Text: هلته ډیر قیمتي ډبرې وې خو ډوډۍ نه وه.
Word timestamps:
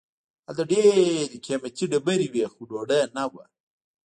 هلته 0.47 0.63
ډیر 0.69 1.29
قیمتي 1.45 1.85
ډبرې 1.91 2.27
وې 2.33 2.45
خو 2.53 2.61
ډوډۍ 2.69 3.01
نه 3.15 3.23
وه. 3.31 3.43